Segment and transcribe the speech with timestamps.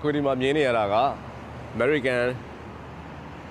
[0.00, 0.94] ခုဒီမှာမြင်နေရတာက
[1.74, 2.24] American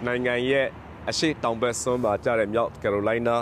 [0.05, 0.67] နိုင်ငံရဲ့
[1.09, 3.35] အရှိတောင်ဘက်စွန်းမှာကျတဲ့မြောက်ကယ်ရိုလိုင်းနာ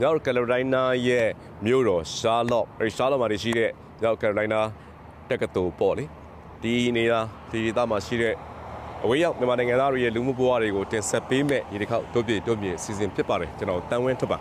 [0.00, 1.28] မြောက်ကယ်ရိုလိုင်းနာရဲ့
[1.64, 3.70] မြို့တော်ရှာလော့အဲဒီရှာလော့မှာရှိတဲ့
[4.00, 4.60] မြောက်ကယ်ရိုလိုင်းနာ
[5.30, 6.04] တက္ကသိုလ်ပေါ့လေ
[6.62, 7.20] ဒီနေတာ
[7.50, 8.34] ဒီဒေသမှာရှိတဲ့
[9.04, 14.38] အဝေးရောက်မြန်မာနိုင်ငံသားတွေရဲ့လူမှုဘဝတွေကိုတင်ဆက်ပေးမဲ့ဒီတစ်ခေါက်တို့ပြတို့မြေစီစဉ်ဖြစ်ပါတယ်ကျွန်တော်တန်ဝင်းထွက်ပါ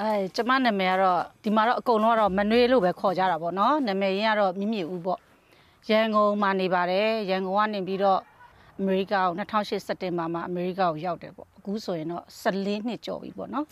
[0.00, 5.20] အဲကျမနာမည်ကတော့ဒီမှာတော့အကုန်လုံးကတော့မနွေးလို့ပဲခေါ်ကြတာပေါ့နော်နာမည်ရင်းကတော့မြင့်မြင့်ဦးပေါ့
[5.90, 8.20] ရန်ကုန်မှာနေပါတယ်ရန်ကုန်ကနေပြီးတော့
[8.78, 13.64] အမေရိကကို2008စက်တင်ဘာမှာအမေရိကကိုရောက်တယ်ပေါ့အခုဆိုရင်တော့14နှစ်ကျော်ပြီပေါ့နော်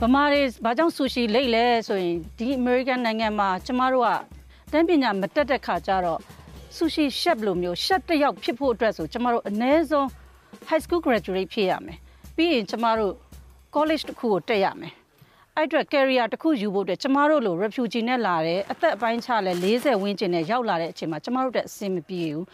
[0.00, 6.20] ဗမာတွေဘာကြောင့်ဆူရှီလိတ်လဲဆိုရင်ဒီအမေရိကန်နိုင်ငံမှာကျမတို့ကတန်းပညာမတက်တဲ့ခါကျတော့
[6.76, 10.06] ဆူရှီရှက်လိုမျိုးရှက်တစ်ယောက်ဖြစ်ဖို့အတွက်ဆိုကျမတို့အနည်းဆုံး
[10.68, 11.98] high school graduate ဖြစ်ရမယ်
[12.36, 13.12] ပြီးရင်ကျမတို့
[13.76, 14.94] college တစ်ခုကိုတက်ရမယ်
[15.56, 22.44] အဲ့အတွက် career တစ်ခုယူဖို့အတွက်ကျမတို့လို refugee နဲ့လာတဲ့အသက်အပိုင်းခြားလဲ40ဝန်းကျင်နဲ့ရောက်လာတဲ့အချိန်မှာကျမတို့တက်အဆင်မပြေဘူး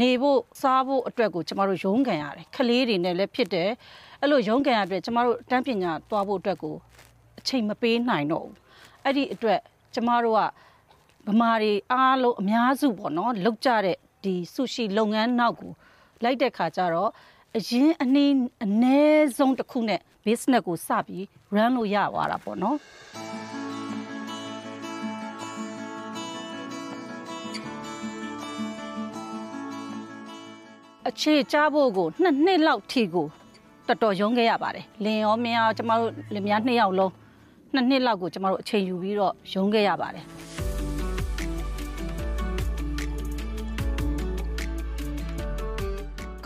[0.00, 3.70] နေဖို့စားဖို့အတွက်ကိုကျမတို့ရုန်းကန်ရတယ်ခလေးတွေနဲ့လည်းဖြစ်တယ်
[4.20, 6.74] အဲ့လိုရုန်းကန်ရတဲ့အတွက်ကျမတို့တန်းပညာသွားဖို့အတွက်ကို
[7.38, 8.56] အချိန်မပေးနိုင်တော့ဘူး
[9.04, 9.60] အဲ့ဒီအတွက်
[9.94, 10.40] ကျမတို့က
[11.28, 15.72] ဗမာတွေအားလုံးအများစုပေါ့နော်လောက်ကြတဲ့ဒီဆူရှီလုပ်ငန်းနောက်ကို
[16.24, 17.10] လိုက်တဲ့ခါကျတော့
[17.56, 18.98] အရင်အနည်းအ ਨੇ
[19.36, 22.76] ဆုံးတစ်ခုနဲ့ business ကိုစပြီး run လို့ရသွားတာပေါ့နော်
[31.08, 33.26] အခြေချဖို့ကိုနှစ်နှစ်လောက်ထိကို
[33.86, 37.12] တော်တော်ရုန်းခဲ့ရပါတယ်လင်ရောမင်းရောကျမတို့လင်မယားနှစ်ယောက်လုံး
[37.74, 40.24] နှစ်နှစ်လောက်ကိုကျမတို့အချိန်ယူပြီးတော့ရုန်းခဲ့ရပါတယ်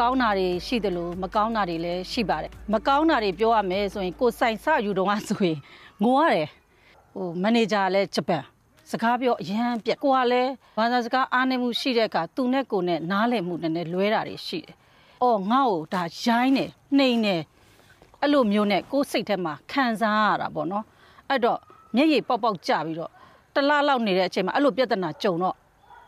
[0.00, 5.58] ကောင်းတာတွေရှိတယ်လို့မကောင်းတာတွေလည်းရှိပါတယ်မကောင်းတာတွေပြောရမယ်ဆိုရင်ကိုယ်ဆိုင်ဆယူတော့ကဆိုရင်
[6.02, 6.48] ငိုရတယ်
[7.14, 8.44] ဟိုမန်နေဂျာလည်းဂျပန်
[8.90, 14.74] စကားပြောအရန်ပြက်ကိုကလည်းဘာသာစကားအားနေမှုရှိတဲ့အခါသူနဲ့ကိုနဲ့နားလည်မှုနည်းနည်းလွဲတာတွေရှိတယ်။
[15.22, 16.64] အော်ငါ့ကိုဒါရိုင်းနေ
[16.98, 17.36] နှိမ်နေ
[18.20, 20.84] အဲ့လိုမျိုးနဲ့ကိုယ်စိတ်ထဲမှာခံစားရတာပေါ့နော်။
[21.28, 21.58] အဲ့တော့
[21.96, 23.10] မျက်ရည်ပေါက်ပေါက်ကျပြီးတော့
[23.54, 25.56] တလားလောက်နေတဲ့အချိန်မှာအဲ့လိုပြဿနာကြုံတော့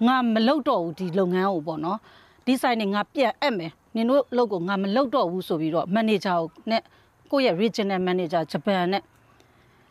[0.07, 1.99] ငါမလုပ်တော့ဘူးဒီလုပ်ငန်းကိုပေါ့နော်။
[2.47, 6.83] ဒီဆိုင်နေငါပြန်အပ်မယ်နင်တို့လုပ်ကိုငါမလုပ်တော့ဘူးဆိုပြီးတော့မန်နေဂျာကိုနဲ့
[7.31, 9.03] ကိုယ့်ရဲ့ regional manager ဂျပန်နဲ့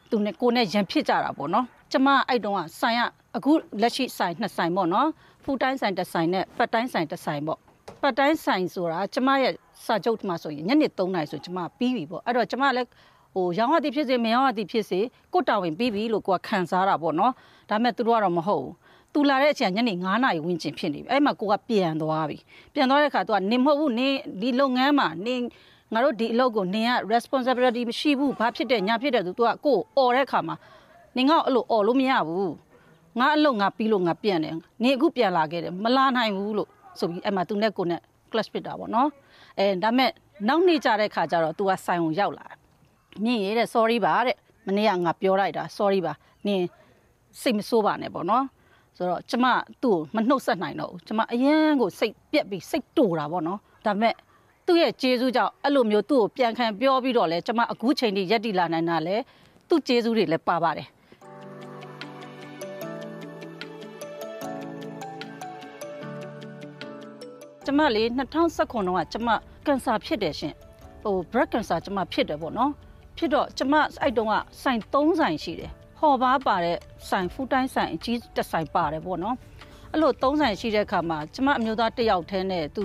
[0.09, 3.01] သူနဲ့ကိုနဲ့ရန်ဖြစ်ကြတာပေါ့နော်ကျမအဲ့တုန်းကဆိုင်က
[3.37, 3.51] အခု
[3.81, 5.07] လက်ရှိဆိုင်နှစ်ဆိုင်ပေါ့နော်
[5.43, 7.59] ဖူတိုင်းဆိုင်တစ်ဆိုင်နဲ့ပတ်တိုင်းဆိုင်တစ်ဆိုင်ပေါ့
[8.01, 9.53] ပတ်တိုင်းဆိုင်ဆိုတာကျမရဲ့
[9.85, 12.87] စာချုပ်မှာဆိုရင်ညနေ3နာရီဆိုကျမပြီးပြီပေါ့အဲ့တော့ကျမလည်း
[13.33, 14.99] ဟိုရောင်းရသည်ဖြစ်စေမရောင်းရသည်ဖြစ်စေ
[15.33, 17.33] ကိုတာဝန်ပြီးပြီလို့ကိုကခံစားတာပေါ့နော်
[17.69, 18.73] ဒါပေမဲ့သူတို့ကတော့မဟုတ်ဘူး
[19.15, 22.37] သူလာတဲ့အချိန်ညနေ9နာရီဝန်းကျင်ဖြစ်နေပြီအဲ့မှာကိုကပြန်သွားပြီ
[22.73, 24.07] ပြန်သွားတဲ့အခါသူကနေမဟုတ်ဘူးနေ
[24.41, 25.35] ဒီလုပ်ငန်းမှာနေ
[25.93, 30.55] ငါတို့ဒီအလုပ်ကိုနင်က responsibility မရှိဘူးဘာဖြစ်တဲ့ညာဖြစ်တဲ့သူကကိုအော်တဲ့အခါမှာ
[31.15, 32.53] နင်ကအဲ့လိုအော်လို့မရဘူး
[33.19, 34.53] ငါအလုပ်ငါပြီးလို့ငါပြန်တယ်
[34.83, 36.69] နင်အခုပြန်လာခဲ့တယ်မလာနိုင်ဘူးလို့
[36.99, 38.01] ဆိုပြီးအဲ့မှာသူနဲ့ကိုနဲ့
[38.31, 39.09] clash ဖြစ်တာပေါ့နော်
[39.59, 40.09] အဲဒါမဲ့
[40.47, 42.47] နောက်နေ့ကြတဲ့ခါကျတော့ तू ကဆိုင်ကိုရောက်လာ
[43.23, 44.37] မြင့်ရတဲ့ sorry ပါတဲ့
[44.67, 46.13] မနေ့ကငါပြောလိုက်တာ sorry ပါ
[46.47, 46.61] နင်
[47.41, 48.45] စိတ်မဆိုးပါနဲ့ပေါ့နော်
[48.97, 49.45] ဆိုတော့ကျမ
[49.83, 54.13] သူ့ကိုမနှုတ်ဆက်နိုင်တော့ဘူးကျမအရန်ကိုစိတ်ပြက်ပြီးစိတ်တူတာပေါ့နော်ဒါပေမဲ့
[54.65, 59.15] သူ့ရဲ့ကျေးဇူးကြောင့်အဲ့လိုမျိုးသူ့ကိုပြန်ခံပြောပြီးတော့လဲကျမအခုချိန်ထိရက်တည်လာနိုင်တာလဲ
[59.69, 60.87] သူ့ကျေးဇူးတွေလည်းပါပါတယ်
[67.65, 69.29] ကျမလေး2019ခုကကျမ
[69.65, 70.53] ကန်ဆာဖြစ်တယ်ရှင်
[71.03, 72.71] ဟို breast cancer ကျမဖြစ်တယ်ပေါ့နော်
[73.17, 76.77] ဖြစ်တော့ကျမအဲ့တုန်းကဆိုင်3ဆိုင်ရှိတယ် ဟော်ပါပါတဲ့
[77.09, 79.35] ဆိုင်ဖူးတိုင်းဆိုင်အကြီးတစ်ဆိုင်ပါတယ်ပေါ့နော်
[79.91, 82.83] အဲ့လိုသုံးဆိုင်ရှိတဲ့အခါမှာကျမအမျိုးသားတစ်ယောက်တည်းနဲ့သူ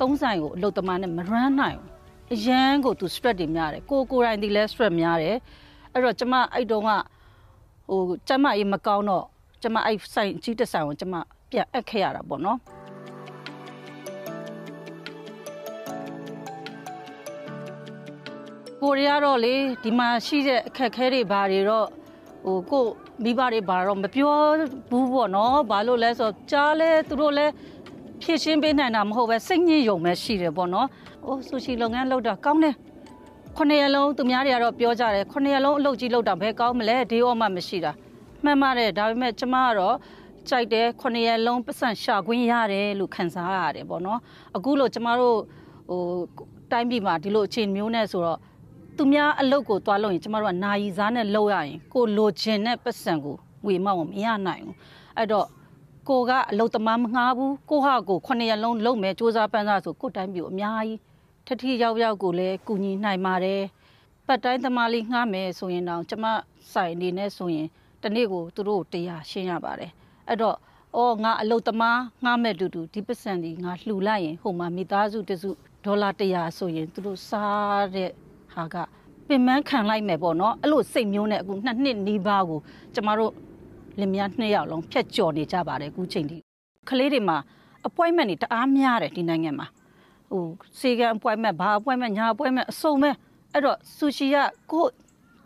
[0.00, 1.90] သုံးဆိုင်ကိုအလုပ်သမားနဲ့မရမ်းနိုင်ဘူး
[2.34, 5.36] အရန်ကိုသူ stress တွေများတယ်ကိုကိုယ်တိုင်ဒီလဲ stress များတယ်
[5.92, 6.90] အဲ့တော့ကျမအဲ့တုန်းက
[7.90, 9.24] ဟိုကျမအေးမကောင်းတော့
[9.62, 11.14] ကျမအဲ့ဆိုင်ကြီးတစ်ဆိုင်ကိုကျမ
[11.50, 12.58] ပြန်အပ်ခဲ့ရတာပေါ့နော်
[18.80, 19.54] ကိုရီးယားတော့လေ
[19.84, 21.88] ဒီမှာရှိတဲ့အခက်အခဲတွေဘာတွေတော့
[22.44, 22.84] ဟိုကို
[23.24, 24.36] မိဘတွေဘာတော့မပြော
[24.90, 27.46] ဘူးပေါ့နော်ဘာလို့လဲဆိုကြားလဲသူတို့လဲ
[28.22, 30.86] ဖြည့်ရှင်းပေးနိုင်တာမဟုတ်ပဲစိတ်ညစ်ယုံပဲရှိတယ်ပေါ့နော်။
[31.26, 32.74] အိုးဆူရှီလုပ်ငန်းလုပ်တာကောင်းတယ်။
[33.56, 37.92] ခုနှစ်ရက်လုံးသူများတွေကတော့ပြောကြတယ်ခုနှစ်ရက်လုံးအလုပ်ကြီးလုပ်တာဘယ်ကောင်းမလဲဒေးရောမှမရှိတာ။
[38.44, 39.96] မှန်ပါတယ်ဒါပေမဲ့ကျမကတော့
[40.48, 44.18] ကြိုက်တယ်ခုနှစ်ရက်လုံးပတ်စံရှာခွင့်ရတယ်လို့ခံစားရတယ်ပေါ့နော်။
[44.56, 45.36] အခုလို့ကျမတို့
[45.90, 46.02] ဟို
[46.72, 48.38] တိုင်းပြည်မှာဒီလိုအခြေအနေမျိုးနဲ့ဆိုတော့
[49.02, 54.76] သူများအလုပ်ကိုသွားလို့ရင်ကျမတို့ကနာယီစားနဲ့လုပ်ရရင်ကိုလိုချင်တဲ့ပတ်စံကိုငွေမောက်မရနိုင်ဘူး
[55.16, 55.46] အဲ့တော့
[56.08, 60.98] ကိုကအလုပ်သမားမငှားဘူးကိုဟာကိုခုနှစ်ရက်လုံးလုပ်မယ်စူးစမ်းပန်းစားဆိုကိုတိုင်းပြည်အများကြီး
[61.46, 63.62] ထထရောက်ရောက်ကိုလည်းကူညီနိုင်ပါတယ်
[64.26, 66.24] ပတ်တိုင်းသမားလေးငှားမယ်ဆိုရင်တော့ကျမ
[66.72, 67.68] ဆိုင်အနေနဲ့ဆိုရင်
[68.02, 69.90] တနေ့ကိုသူတို့တရားရှင်းရပါတယ်
[70.28, 70.56] အဲ့တော့
[70.96, 75.50] အော်ငါအလုပ်သမားငှားမဲ့တူတူဒီပတ်စံဒီငါလှူလိုက်ရင်ဟိုမှာမိသားစုတစု
[75.84, 78.10] ဒေါ်လာ100ဆိုရင်သူတို့စားတဲ့
[78.54, 78.76] ဟာက
[79.28, 82.60] ပင်မခံလိုက်မယ်ပေါ့နော်အဲ့လိုစိတ်မျိုးနဲ့အခုနှစ်နှစ်နီးပါးကို
[82.94, 83.32] ကျမတို့
[84.00, 86.38] လင်မယားနှစ်ယောက်လုံးဖြတ်ကျော်နေကြပါတယ်အခုချိန်ထိ
[86.88, 87.38] ကလေးတွေမှာ
[87.88, 89.66] appointment တွေတအားများတယ်ဒီနိုင်ငံမှာ
[90.30, 90.44] ဟို
[90.80, 93.10] စေကန် appointment ဘာ appointment ညာ appointment အစုံပဲ
[93.52, 94.36] အဲ့တော့ဆူရှီက
[94.72, 94.84] ကို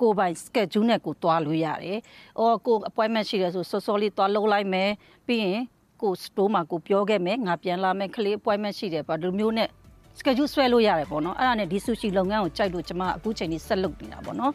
[0.01, 1.99] ကိုပိုင် schedule နဲ့ကိုတွားလို့ရတယ်။
[2.39, 4.91] အော်ကို appointment ရှိတယ်ဆိုစောစောလေးတွားလုပ်လိုက်မယ်။
[5.27, 5.61] ပြီးရင်
[6.03, 9.69] ကို store မှာကိုပြောခဲ့မယ်ငါပြန်လာမယ်ကလေး appointment ရှိတယ်ပါဒီမျိုးနဲ့
[10.19, 14.53] schedule ဆွဲလို့ရတယ်ပေါ့နော်အဲ့ဒါနဲ့ဒီ sushi လုပ်ငန်းကိုကြိုက်လို့ကျွန်မအခုချိန်ကြီးဆက်လုပ်နေတာပေါ့နော်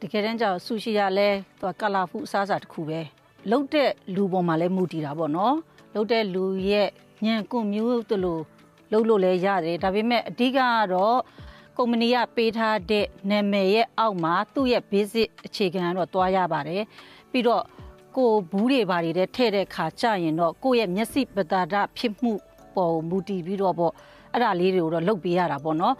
[0.00, 3.00] တကယ်တမ်းကျတော့ဆူရှီကလည်းသူကကလာဖူအစားအစာတစ်ခုပဲ
[3.50, 5.54] လုတ်တဲ့လူပေါ်မှာလည်းမူတည်တာပေါ့နော်
[5.94, 6.88] လုတ်တဲ့လူရဲ့
[7.24, 8.42] ညံကွန်မျိုးတလို့
[8.92, 10.58] လုတ်လို့လည်းရတယ်ဒါပေမဲ့အဓိကက
[10.92, 11.18] တော့
[11.76, 16.82] ကုမ္ပဏီကပေးထားတဲ့နာမည်ရဲ့အောက်မှာသူ့ရဲ့ basic အခြေခံကတော့တွားရပါတယ်
[17.30, 17.62] ပြီးတော့
[18.18, 22.32] ကိုဘူးတွေဘာတွေတဲ့ထဲ့တဲ့ခါကြရင်တော့ကိုယ့်ရဲ့မျက်စိပတာဒဖြစ်မှု
[22.76, 23.92] ပေါ်မူတည်ပြီးတော့ပေါ့
[24.32, 25.94] အဲ့ဒါလေးတွေကိုတော့လုပ်ပေးရတာပေါ့နော်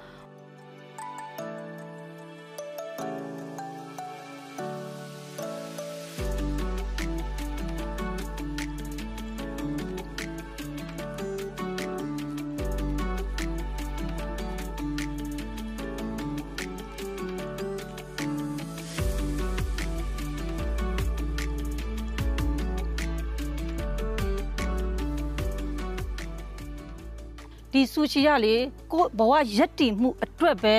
[27.78, 28.54] ဒီဆူရှီကလေ
[28.92, 30.76] ကိုဘဝရက်တည်မှုအတွက်ပဲ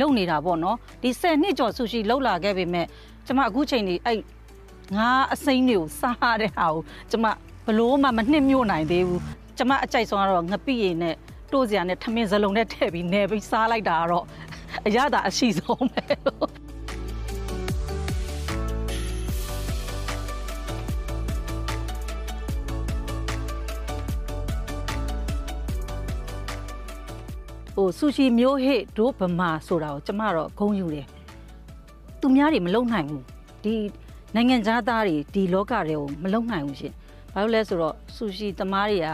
[0.00, 2.86] လုပ်နေတာပေါ့နော်ဒီ10နှစ်ကျော်ဆူရှီလောက်လာခဲ့ပေမဲ့
[3.26, 4.18] ကျမအခုချိန်นี้အဲ့
[4.96, 7.26] ငါအစိမ့်တွေကိုစားတဲ့ဟာကိုကျမ
[7.66, 9.22] ဘလို့မှမနှစ်မြို့နိုင်သေးဘူး
[9.58, 11.14] ကျမအကြိုက်ဆုံးကတော့ငပိရည်နဲ့
[11.52, 14.24] တိုးစရာနဲ့ထမင်းစလုံးနဲ့ထည့်ပြီးနေပြီးစားလိုက်တာကတော့
[14.86, 16.48] အရသာအရှိဆုံးပဲလို့
[27.78, 31.06] ဟိုဆူရှီမျိုးဟိဒိုးဗမာဆိုတာကိုကျမတော့ဂုံယူတယ်
[32.20, 33.24] သူများတွေမလုံနိုင်ဘူး
[33.64, 33.74] ဒီ
[34.34, 36.92] နိုင်ငံသားတွေဒီလောကတွေကိုမလုံနိုင်ဘူးရှင်
[37.32, 39.08] ဘာလို့လဲဆိုတော့ဆူရှီသမားတွေက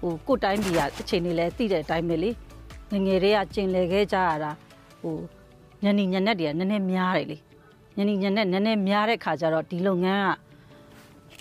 [0.00, 2.30] ဟိုကိုယ်တိုင်းပြည်ကအချိန်တွေလဲသိတဲ့အတိုင်းပဲလေ
[2.92, 4.50] ငငယ်တွေကကျင်လေခဲ့ကြရတာ
[5.02, 5.16] ဟို
[5.82, 7.36] ညနေညနေတွေကနည်းနည်းများတယ်လေ
[7.96, 10.28] ညနေညနေနည်းနည်းများတဲ့ခါကျတော့ဒီလုပ်ငန်းက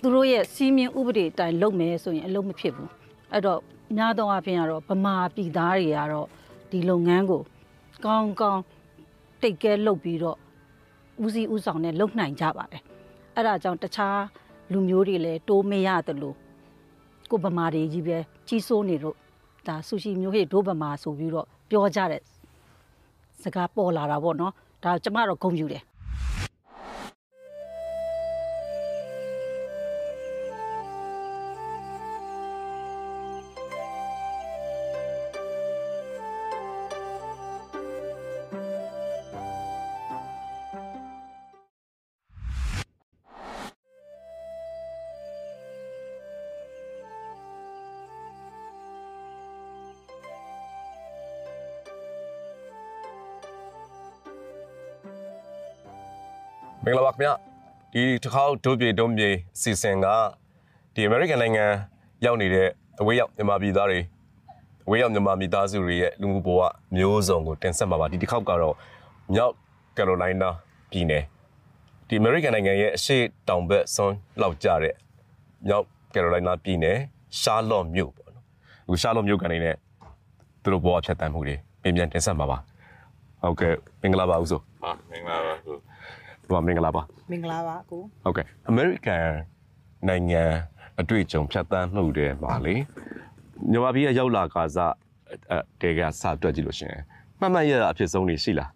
[0.02, 2.90] သူတို့ရဲ့စီးမြင်ဥပဒေအတိုင်းလုပ်မယ်ဆိုရင်အလုပ်မဖြစ်ဘူး
[3.32, 3.60] အဲ့တော့
[3.98, 6.28] များသောအားဖြင့်ကတော့ဗမာပြည်သားတွေကတော့
[6.72, 7.42] ဒီလုပ်ငန်းကို
[8.06, 8.62] ကောင်းကောင်း
[9.42, 10.38] တိတ်ကဲလုပ်ပြီးတော့
[11.24, 12.84] ဦးစီးဦးဆောင်နဲ့လုပ်နိုင်ကြပါတယ်
[13.36, 14.22] အဲ့ဒါကြောင့်တခြား
[14.72, 16.36] လူမျိုးတွေလည်းတိုးမရတယ်လို့
[17.30, 19.16] ကိုဗမာတွေကြီးပဲကြီးစိုးနေတော့
[19.68, 22.22] ဒါဆူရှီမျိုးဟေ့ဒိုးဗမာဆိုပြီးတော့ပြောကြတဲ့
[23.44, 25.84] စကားပေါ်လာတာပေါ့နော်ဒါကျမတော့ဂုဏ်ယူတယ်
[56.86, 57.30] မင်္ဂလာပါခင်ဗျ
[57.94, 59.30] ဒီတစ်ခေါက်ဒုပြေဒုံပြေ
[59.62, 60.08] စီစဉ်က
[60.94, 61.66] ဒီ American နိုင်ငံ
[62.26, 62.70] ရောက်နေတဲ့
[63.02, 64.00] အဝေးရောက်မြန်မာပြည်သားတွေ
[64.90, 66.62] ဝေးရောက်မြန်မာမိသားစုတွေရဲ့လူမှုဘဝ
[66.96, 68.76] မျိုးစုံကိုတင်ဆက်မှာပါဒီတစ်ခေါက်ကတော့
[69.34, 69.54] မြောက်
[69.98, 70.50] ကယ်ရိုလိုင်းနာ
[70.92, 71.24] ပြည်နယ်
[72.08, 74.96] ဒီအမေရိကန်နိုင်ငံရဲ့အရှေ့တောင်ဘက်ဆွန်းလောက်ကျတဲ့
[75.68, 76.98] မြောက်ကယ်ရိုလိုင်းနာပြည်နယ်
[77.42, 78.46] ရှာလော့မြို့ပေါ့နော်
[78.86, 79.76] အခုရှာလော့မြို့ကနေနဲ့
[80.64, 82.58] သူတို့ဘဝဖြတ်တန်းမှုတွေပြင်ပြန်တင်ဆက်မှာပါ
[83.42, 85.76] ဟုတ်ကဲ့မင်္ဂလာပါဦးဆိုဟာမင်္ဂလာပါကို
[86.50, 87.02] ဟိုမင်္ဂလာပါ
[87.32, 89.26] မင်္ဂလာပါကိုဟုတ်ကဲ့အမေရိကန်
[90.08, 90.44] နိုင်ငံ
[91.02, 92.76] အတွေ့အကြုံဖြတ်တန်းမှုတွေပါလေ
[93.72, 94.94] မြန်မာပြည်ကရောက်လာကစား
[95.52, 97.02] အဲတဲကစတွက်ကြည့်လို့ရှရင်
[97.40, 98.70] မှတ်မှတ်ရအဖြစ်ဆုံးနေရှိလား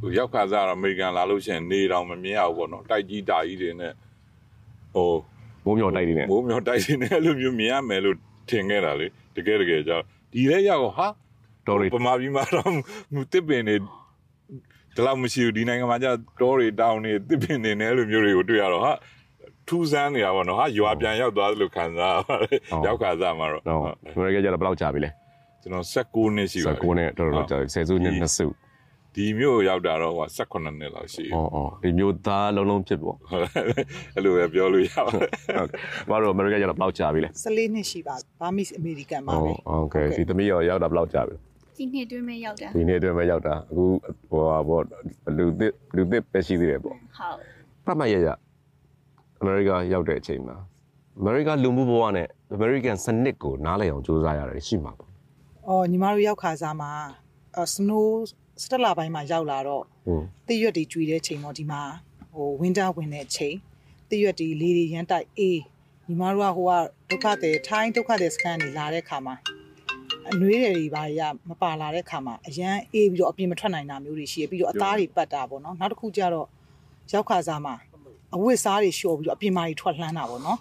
[0.00, 3.92] ဟိုရောက်ခါစားတော့အမေရိကန်လာလို့ရှိရင်နေတော့မမြင်ရဘူးပေါ့နော်တိုက်ကြီးတာကြီးတွေနဲ့
[4.94, 5.10] ဟို
[5.64, 8.16] မိုးမျောတိုက်နေတယ်မိုးမြော်တိုက်ကြီးနဲ့အဲ့လိုမျိုးမြင်ရမယ်လို့
[8.50, 9.06] ထင်ခဲ့တာလေ
[9.36, 11.06] တကယ်တကယ်ကြောင့်ဒီလဲရောက်ဟာ
[11.66, 12.72] တော်ရီပမာပြီးမှတော့
[13.14, 13.74] မူတစ်ပင်နေ
[14.96, 16.06] ဒီလောက်မရှိဘူးဒီနိုင်ငံမှာကျ
[16.40, 18.92] တော့တွေတောင်တွေတစ်ပင်နေနေလိုမျိုးတွေကိုတွေ့ရတော့ဟာ
[19.68, 23.62] ထူးဆန်းနေတာပေါ့နော်ဟာရွာပြန်ရောက်သွားလို့ခံစားရပါတယ်ရောက်ခါစားမှာတော့
[24.14, 25.10] ဟုတ်ဒီကကျတော့ဘယ်လောက်ကြာပြီလဲ
[25.62, 28.46] ကျွန်တော်16နှစ်ရှိပါ16နှစ်တော်တော်ကြာပြီဆယ်စုနှစ်နှစ်စု
[29.14, 33.16] ဒီမြို့ရောက်တာတော့ဟို18နှစ်လောက်ရှိပြီ။ဩဩဒီမြို့သားလုံးလုံးဖြစ်ပေါ့။
[34.14, 35.68] အဲ့လိုပဲပြောလို့ရပါတယ်။ဟုတ်။
[36.10, 41.45] ဘာလို့အမေရိကန်ကျတော့ဘလောက်ကြာပြီလဲ။14နှစ်ရှိပါပြီ။ဘာမစ်အမေရိကန်ပါပဲ။ဟုတ်ကဲ့ဒီသမီးရောရောက်တာဘလောက်ကြာပြီလဲ
[41.76, 43.84] ဒီနှစ်အတွင်းမဲ့ရောက်တာဒီနေ့အတွင်းပဲရောက်တာအခု
[44.30, 44.82] ဟိုဟာပေါ့
[45.36, 47.08] လူသစ်လူသစ်ပဲရှိသေးတယ်ပေါ့ဟုတ်
[47.86, 48.28] မှတ်မှတ်ရရ
[49.40, 50.56] အမေရိကရောက်တဲ့အချိန်မှာ
[51.18, 55.10] အမေရိကလူမှုဘဝနဲ့အမေရိကန်စနစ်ကိုနားလည်အောင်စူးစမ်းရတယ်ရှိမှာပေါ့
[55.68, 56.90] အော်ညီမတို့ရောက်ခါစားမှာ
[57.56, 58.06] အော် snow
[58.62, 61.82] စတလာပိုင်းမှာရောက်လာတော့ဟုတ်တရွက်တွေကျွေတဲ့ချိန်တော့ဒီမှာ
[62.34, 63.56] ဟို winter ဝင်တဲ့ချိန်
[64.10, 65.60] တရွက်တွေလေတွေရမ်းတိုက်အေး
[66.06, 66.72] ညီမတို့ကဟိုက
[67.10, 69.34] ဒုက္ခတဲ့ထိုင်းဒုက္ခတဲ့စကန်တွေလာတဲ့ခါမှာ
[70.32, 76.46] အနှွေးတွေဘာတွေကမပါလာတဲ့ခါမှာအရန်အေးပြီးတော့အပြင်မထွက်နိုင်တာမျိုးတွေရှိရပြီးတော့အသားတွေပတ်တာပေါ့နော်နောက်တစ်ခုကျတော့
[77.12, 77.74] ရောက်ခါစားမှာ
[78.34, 80.58] အဝတ်စားတွေလျှော်ပြီးတော့အပြင်မှာတွေထွက်လှမ်းတာပေါ့နော်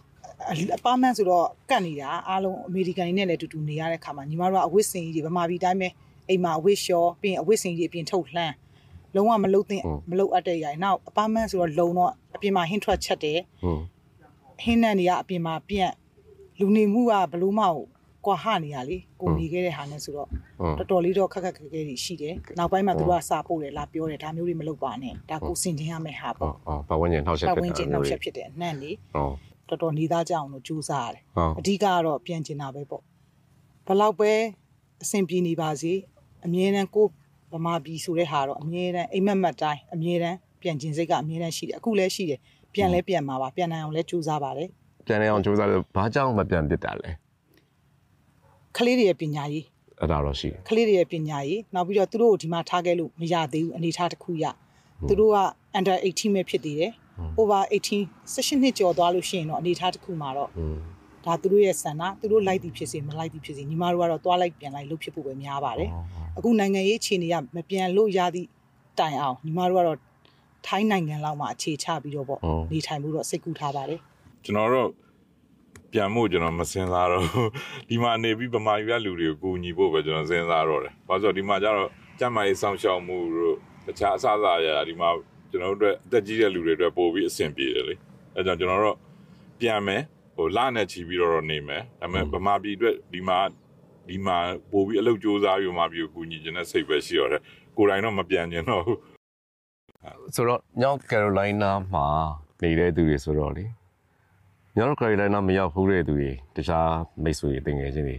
[0.78, 5.88] အပါမန်ဆိုတော့ကတ်နေတာအားလုံးအမေရိကန်တွေနဲ့လည်းအတူတူနေရတဲ့ခါမှာညီမတို့ကအဝတ်စင်ကြီးတွေဗမာပြည်တိုင်းပဲ
[6.30, 8.54] အိမ်မှာအဝတ်လျှော်ပြီးရင်အဝတ်စင်ကြီးအပြင်ထုတ်လှမ်း
[9.16, 13.82] လုံးဝမလုတ်သင့်မလုတ်အပ်တဲ့ຢာင်နောက်အပါမန်ဆိုတော့လုံတော့အပြင်မှာဟင်းထွက်ချက်တယ်ဟုတ်
[14.62, 15.94] ဟင်းနံတွေကအပြင်မှာပြန့်
[16.60, 17.88] လူနေမှုကဘလို့မဟုတ်
[18.26, 29.34] ကွာဟနေရလေကိုနေခဲ့တဲ့ဟာနဲ့ဆိုတော့ဟုတ်တော်တော်လေးတော့ခက်ခက်ခဲခဲတွေရှိတယ်နောက်ပိုင်းမှာသူကစာပို့တယ်လာပြောတယ်ဒါမျိုးတွေမလုပ်ပါနဲ့ဒါကိုစင်တင်ရမယ့်ဟာဟုပေါ့တ်ဟုတ်ပတ်ဝန်းကျင်ထောက်ချက်ပတ်ဖြစ်ဝန်းကျင်တာနောက်မျိုးချက်ဖြစ်တယ်အနှံ့လေဟုတ်
[29.70, 33.02] တော်တော်နေသားကြအောင်လို့ကြိုးစားရတယ်ဟုတ်အဓိကကတော့ပြန်ကျင်တာပဲပေါ့
[33.88, 34.32] ဘလောက်ပဲ
[35.04, 35.94] အဆင်ပြေနေပါစေ
[36.46, 37.10] အမြဲတမ်းကိုယ်
[37.54, 42.40] ဗမာပြည်ဆိုတဲ့ဟာတော့အမြဲတမ်းအိမ်မက်မက်တိုင်းအမြဲတမ်းပြန်ကျင်စိတ်ကအမြဲတမ်းရှိတယ်အခုလည်းရှိတယ်
[42.74, 44.70] ပြန်လဲပြန်มาပါပြန်နိုင်အောင်လဲကြိုးစားပါတယ်
[45.08, 47.10] ပြန်နေအောင်စူးစမ်းလို့ဘာကြောင့်မပြန်ဖြစ်တာလဲ
[48.78, 49.66] ကလေးတွေရဲ့ပညာရေး
[50.02, 54.46] အဲ့ဒါတော့ရှိတယ်ကလေးတွေရဲ့ပညာရေးနောက်ပြီးတော့သူတို့ကိုဒီမှာထားခဲ့လို့မရသေးဘူးအနေထားတစ်ခုရ
[55.10, 55.38] သူတို့က
[55.78, 56.92] under 18ပဲဖြစ်သေးတယ်
[57.40, 60.78] over 18 16နှစ်ကျော်သွားလို့ရှိရင်တော့အနေထားတစ်ခုမှာတော့อืม
[61.26, 65.90] ဒါသူတို့ရဲ့ဆန္ဒသူတို့လိုက်သည်ဖြစ်စေမလိုက်သည်ဖြစ်စေညီမတို့ကတော့သွားလိုက်ပြန်လိုက်လုပ်ဖြစ်ဖို့ပဲများပါတယ်
[66.38, 68.48] အခုနိုင်ငံရေးအခြေအနေကမပြန်လို့ရသည့်
[69.00, 70.00] တိုင်အောင်ညီမတို့ကတော့
[70.68, 72.40] ထိုင်းနိုင်ငံလောက်မှာအခြေချပြီးတော့ပေါ့
[72.72, 74.00] နေထိုင်မှုတော့စိတ်ကူးထားပါတယ်
[74.44, 74.90] ကျွန်တော်တို့
[75.96, 77.50] ပြန်မှုကျွန်တော်မစင်စားတော့ဘူး
[77.90, 83.56] ဒီမှာနေပြီးဗမာပြည်ကလူတွေကိုကူညီဖို့ပဲကျွန်တော်စဉ်းစားတော့တယ်။ဘာလို့ဆိုတော့ဒီမှာကျတော့ကျန်းမာရေးစောင့်ရှောက်မှုတို့
[83.88, 85.10] တခြားအစအစအရာဒီမှာ
[85.52, 87.96] ကျွန်တော်တို့အတွက်အသက်ကြီးတဲ့လူတွေအတွက်ပို့ပြီးအဆင်ပြေတယ်လေ။
[88.36, 88.98] အဲကြောင့်ကျွန်တော်တို့
[89.60, 90.02] ပြန်မယ်
[90.36, 93.38] ဟိုလနဲ့ချီပြီးတော့နေမယ်။ဒါပေမဲ့ဗမာပြည်အတွက်ဒီမှာ
[94.10, 94.38] ဒီမှာ
[94.72, 97.42] ပို့ပြီးအလုပ်ကြိုးစားပြီးဗမာပြည်ကိုကူညီခြင်းနဲ့စိတ်ပဲရှိရတယ်။
[97.78, 99.00] ကိုယ်တိုင်တော့မပြန်ကျင်တော့ဘူး
[100.36, 102.08] ဆိုတော့ညောင်ကယ်ရိုလိုင်းနာမှာ
[102.62, 103.66] နေတဲ့သူတွေဆိုတော့လေ
[104.78, 106.90] ညောင်ကယ်ရိုလိုင်းနာမရောက်ဘူးတဲ့သူတွေတခြား
[107.24, 108.18] မိတ်ဆွေတွေတင်ငယ်ချင်းတွေ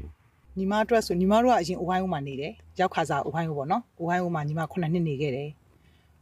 [0.56, 5.50] ညီမအတွက်ဆိုညီမတို့ကအရင် Ohio မှာနေတယ်ရောက်ခါစား Ohio ပေါ့နော် Ohio မှာညီမ9နှစ်နေခဲ့တယ်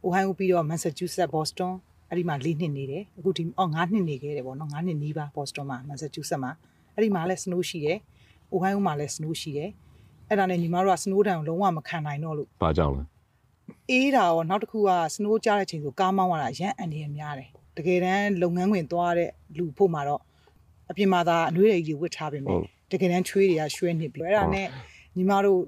[0.05, 1.71] Ohio ပြီးတော့ Massachusetts Boston
[2.09, 6.51] အဲ့ဒီမှာ4နှစ်နေတယ်အခုဒီအော်9နှစ်နေခဲ့တယ်ပေါ့နော်9နှစ်နီးပါ Boston မှာ Massachusetts မှာ
[6.93, 7.97] အဲ့ဒီမှာလည်း snow ရှိတယ်
[8.53, 9.69] Ohio မှာလည်း snow ရှိတယ်
[10.29, 13.03] အဲ့ဒါနဲ့ညီမတို့က snow တန်ကိုလုံးဝမခံနိုင်တော့လို့ဘာကြောင့်လဲ
[13.89, 20.21] အေးတာရောနောက်တစ်ခုက snow ကြားတဲ့ချိန်ဆိုကားမောင်းရတာရမ်းအန်နေရများတယ် တကယ်တမ်းလုပ်ငန်းခွင်သွားတဲ့လူဖို့မှာတော့
[20.89, 22.59] အပြင်မှာသာအနှွေးတွေကြီးဝတ်ထားပြင်မယ်
[22.91, 24.67] တကယ်တမ်းချွေးတွေကရွှဲနေပြီအဲ့ဒါနဲ့
[25.17, 25.59] ညီမတို့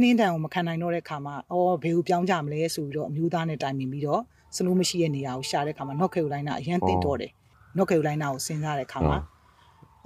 [0.00, 4.22] နှင်းတန်ကိုမခံနိုင်တော့တဲ့ခါမှာအော်ဘယ်ကိုပြောင်းကြမလဲဆိုပြီးတော့အမျိုးသားနဲ့တိုင်ပင်ပြီးတော့
[4.56, 7.32] snow မရှိတဲ့နေရာကိုရှာတဲ့ခါမှာ North Carolina အရန်တင်တော့တယ်
[7.76, 9.18] North Carolina ကိုစဉ်းစားတဲ့ခါမှာ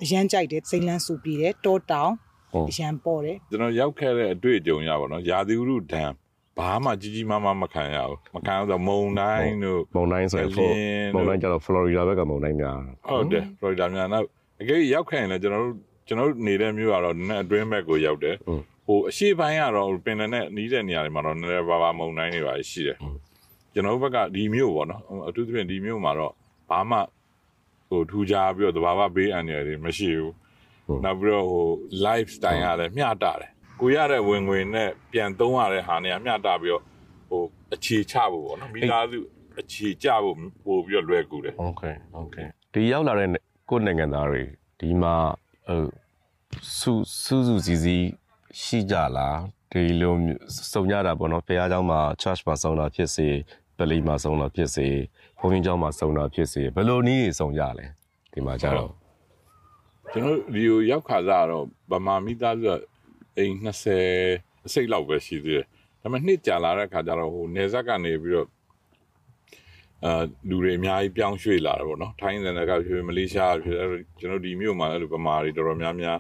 [0.03, 2.13] အရန်ကြိုက်တယ်စိတ်လန်းဆူပြီးတယ်တောတောင်
[2.71, 6.11] အရန်ပေါ်တယ်ကျွန်တော်ရောက်ခဲ့တဲ့အတွေ့အကြုံရပါတော့ရာသီဥတုဒဏ်
[6.59, 12.77] ဘာမှကြီးကြီးမားမားမခံရဘူးမခံရဆိုမုံတိုင်းတို့မုံတိုင်းဆိုရင်လင်းမုံတိုင်းကျတော့ Florida ဘက်ကမုံတိုင်းများ
[13.09, 14.27] ဟုတ်တယ်ဖလော်ရီဒါမြန်နောက်
[14.61, 15.75] အကယ်၍ရောက်ခဲ့ရင်လည်းကျွန်တော်တို့
[16.07, 18.37] ကျွန်တော်တို့နေတဲ့မြို့ကတော့နည်းနည်းအတွင်းဘက်ကိုရောက်တယ်
[18.87, 22.99] ဟိုအရှိပိုင်းကတော့ပင်လယ်နဲ့နီးတဲ့နေရာတွေမှာတော့နည်းနည်းပါးပါးမုံတိုင်းတွေပါရှိတယ်
[23.73, 26.33] ကျွန်တော်တို့ဘက်ကဒီမြို့ပေါ့နော်အထူးသဖြင့်ဒီမြို့မှာတော့
[26.71, 26.99] ဘာမှ
[27.89, 30.33] ဟိုထူးခြားပြီးတော့တဘာဝဘေးအန္တရာယ်တွေမရှိဘူး
[31.05, 31.67] နောက်ပြီးတော့ဟို
[32.07, 33.51] life style ကလည်းမျှတတယ်
[33.82, 36.84] ကိုရတဲ့ဝင်ငွေနဲ့ပြန်သုံးရတဲ့ဟာနဲ့အမျှတပြီးတော့
[37.30, 37.44] ဟို
[37.74, 39.20] အခြေချဖို့ပေါ့နော်မိသားစု
[39.60, 41.84] အခြေချဖို့ပို့ပြီးတော့လွယ်ကူတယ် โอเค
[42.16, 42.36] โอเค
[42.74, 43.30] ဒီရောက်လာတဲ့
[43.70, 44.44] ကိုယ့်နိုင်ငံသားတွေ
[44.80, 45.16] ဒီမှာ
[45.68, 45.84] ဟို
[46.80, 47.98] စူးစူးစူးစီစီ
[48.62, 49.38] ရှိကြလား
[49.72, 50.40] ဒီလိုမျိုး
[50.74, 53.28] စုံကြတာပေါ့နော်ဖះเจ้าမှာ church မှာစုံတာဖြစ်စေ
[53.78, 54.88] ပလီမှာစုံတာဖြစ်စေ
[55.40, 57.86] ဘုန်းကြီးเจ้าမှာစုံတာဖြစ်စေဘယ်လိုနည်းတွေစုံကြလဲ
[58.34, 58.92] ဒီမှာကြတော့
[60.12, 62.78] ကျွန်တော်ဒီကိုရောက်ခါစားတော့ဗမာမိသားစုက
[63.37, 63.57] အိမ်
[64.15, 65.67] 20စိတ်လောက်ပဲရှိသေးတယ်
[66.03, 68.49] ဒါပေမဲ့နှစ်ကြာလာတဲ့ခါကျတော့ဟိုနေဆက်ကနေပြီးတော့
[70.05, 76.19] အာလူတွေအများကြီးပြောင်းရွှေ့လာတယ်ပေါ့နော်ထိုင်းနိုင်ငံကရွှေမလေးရှားဖြစ်အဲ့ကျွန်တော်ဒီမြို့မှာအဲ့လိုဗမာတွေတော်တော်များများ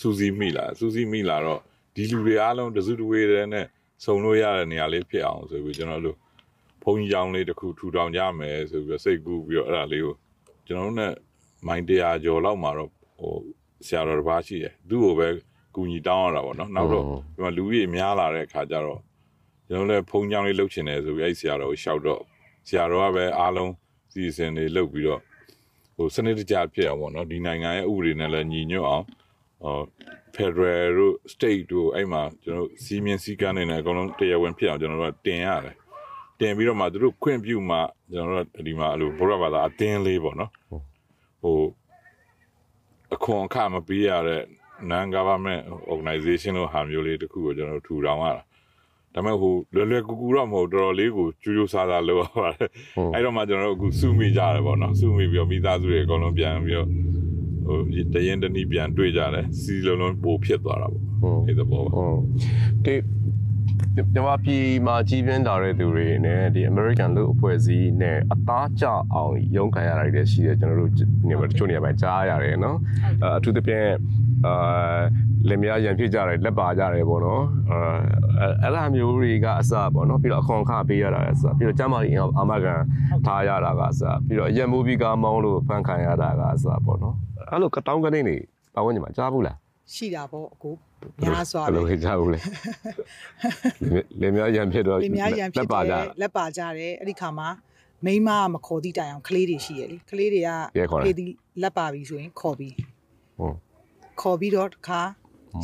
[0.00, 1.60] စူးစီးမိလာစူးစီးမိလာတော့
[1.94, 3.66] ဒီလူတွေအားလုံးတစုတဝေးတဲ့နဲ့
[4.04, 6.16] စုံလို့ရတဲ့နေရာလေးဖြစ်အောင်ဆိုပြီးကျွန်တော်တို့
[6.82, 10.14] ဘုံကြီးကြောင်လေးတစ်ခုထူထောင်ကြမယ်ဆိုပြီးစိတ်ကူးပြီးတော့အဲ့ဒါလေးကို
[10.66, 11.06] ကျွန်တော်တို့ ਨੇ
[11.66, 13.34] မိုင်းတရားကျော်လောက်မှာတော့ဟို
[13.86, 15.28] ဆရာတော်တစ်ပါးရှိတယ်သူ့ကိုပဲ
[15.78, 17.04] ကူညီတောင်းရတာပေါ့နော်နောက်တော့
[17.34, 19.00] ဒီမှာလူကြီးများလာတဲ့အခါကျတော့
[19.68, 22.20] ကျွန်တော်လည်းဖုံကြောင်လေးလှုပ်ချင်တယ်ဆိုပြီးအဲ့ဆရာတော်ကိုရှောက်တော့
[22.68, 23.72] ဆရာတော်ကပဲအားလုံး
[24.12, 25.20] စီစဉ်တွေလှုပ်ပြီးတော့
[25.96, 29.04] ဟိုစနစ်တကျဖြစ်အောင်ပေါ့နော်ဒီနိုင်ငံရဲ့ဥပဒေနဲ့လည်းညီညွတ်အောင်
[29.62, 29.78] ဟို
[30.36, 35.76] Federal တို့ State တို့အဲ့မှာကျွန်တော်စီမင်းစည်းကမ်းတွေနဲ့အကုန်လုံးတရားဝင်ဖြစ်အောင်ကျွန်တော်တို့ကတင်ရတယ်
[36.40, 37.78] တင်ပြီးတော့မှသူတို့ခွင့်ပြုမှ
[38.12, 40.50] ကျွန်တော်တို့ဒီမှာအဲ့လိုဘုရားဘာသာအတင်းလေးပေါ့နော်
[41.42, 41.58] ဟို
[43.14, 44.42] အခွန်အခမပေးရတဲ့
[44.82, 48.42] non government organization လို့ဟာမျိုးလေးတခုကိုကျွန်တော်ထူထောင်ရတာ
[49.14, 52.68] ဒါပေမဲ့ဟိုလွယ်လွယ်ကူကူတော့မဟုတ်တော်တော်လေးကိုကျူးကျူးဆာဆာလုပ်ရပါတယ်
[53.14, 56.88] အဲ့တော့မှကျွန်တော်တို့အခုစုမိကြတယ်ပေါ့နော်စုမိပြီးတော့မိသားစုတွေအကုန်လုံးပြန်ပြီးတော့
[57.66, 57.78] ဟို
[58.14, 62.18] တရင်တနည်းပြန်တွေ့ကြတယ်စီလုံးလုံးပိုဖြစ်သွားတာပေါ့ဟုတ်အဲ့ဒါပေါ့ပါဟုတ်
[62.84, 62.94] ဒီ
[64.12, 70.90] မြန်မာပြည်မှာကြီးပြင်းလာတဲ့သူတွေနဲ့ဒီ American လူအဖွဲ့အစည်းနဲ့အသားကျအောင်ရုန်းခံရတာတွေလည်းရှိတယ်ကျွန်တော်တို့
[71.28, 72.78] နေရာတချို့နေရာမှာကြားရတယ်နော်
[73.22, 73.86] အဲအထူးသဖြင့်
[74.46, 74.54] အာ
[75.48, 82.74] လင်မယားရန်ဖြစ်ကြတယ်လက်ပါကြတယ်ပေါ့နော်အဲအဲ့ဒါမျိုးတွေကအစပေါ့နော်ပြီးတော့အခွန်အခပေးရတာကအစပြီးတော့ကျမ်းမာရေးအာမခံ
[83.26, 87.14] ထားရတာကအစပြီးတော့ရက်မူပြီးကားမောင်းလို့ဖန်ခံရတာကအစပေါ့နော်
[87.50, 88.36] အဲ့လိုကတောင်းကနေနေ
[88.74, 89.56] ပတ်ဝန်းကျင်မှာကြားဘူးလား
[89.94, 90.74] ရှိတာပေါ့အကို
[91.22, 92.40] များစွာဘယ်လိုပဲခေကြဘူးလဲ
[94.20, 97.48] လင်များရံဖြစ်တော့လင်များရန်ဖြစ်လက်ပါကြတယ်လက်ပါကြတယ်အဲ့ဒီခါမှာ
[98.04, 101.32] မိန်းမကမခေါ်သည့်တိုင်အောင်ကလေးတွေရှိရလေကလေးတွေကရဲခေါ်တယ်ဖေးသည့်
[101.62, 102.74] လက်ပါပြီဆိုရင်ခေါ်ပြီး
[103.38, 103.56] ဟုတ်
[104.22, 105.00] ခေါ်ပြီးတော့တစ်ခါ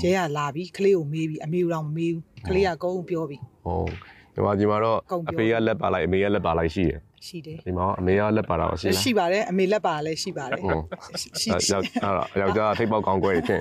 [0.03, 3.88] ရဲကလာပြီးကလေးကိုမေးပြီးအမေတော့မမေးဘူးကလေးကကုန်းပြောပြီးဟုတ်
[4.35, 10.83] ဒီမှာဒီမှာတော့ကုန်ပြောအဖေကလက်ပါလိုက်အမေကလက်ပါလိုက်ရှိတယ်ရှိတယ်ဒီမှာအမေကလက်ပါတော့ရှိလားရှိပါတယ်အမေလက်ပါလည်းရှိပါတယ်ဟုတ်
[11.40, 11.85] ရှိအဲ့ရှိယောက်
[12.33, 13.61] အဲ့ယောက်ျားထိပ်ပေါက်ကောင်းကွဲဖြစ်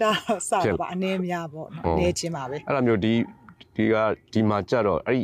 [0.00, 0.10] ဒါ
[0.50, 3.14] စဖြစ်ပါအနေများပေါ့နော်ဟုတ်အနေချင်းပါပဲအဲ့လိုမျိုးဒီ
[3.76, 3.94] ဒီက
[4.32, 5.22] ဒီမှာကြတော့အဲ့ဒီ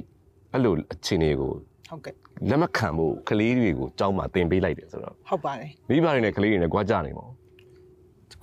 [0.52, 1.52] အဲ့လိုအခြေအနေကို
[1.90, 2.14] ဟုတ်ကဲ့
[2.50, 7.26] လက်မခံဖို့ကလေးတွေကိုကြောင်းမှာတင်ပေးလိုက်တယ်ဆိုတော့ဟုတ်ပါတယ်မိဘတွေနဲ့ကလေးတွေနဲ့ကြွားကြနေမှာ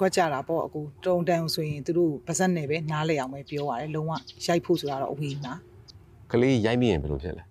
[0.00, 4.12] ကွက်ကြတာပေါ့အခုတုံတန်ဆိုရင်သူတို့ပါဇက်နဲ့ပဲနားလဲအောင်ပဲပြောရတယ်လုံးဝ
[4.46, 5.52] ရိုက်ဖို့ဆိုတာတော့အဝေးမှာ
[6.32, 7.44] ကလေးရိုက်မိရင်ဘယ်လိုဖြစ်လဲ